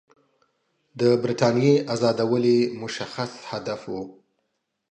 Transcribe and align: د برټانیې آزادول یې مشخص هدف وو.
د 0.99 1.01
برټانیې 1.21 1.73
آزادول 1.93 2.43
یې 2.53 2.61
مشخص 2.81 3.31
هدف 3.51 3.81
وو. 3.91 4.03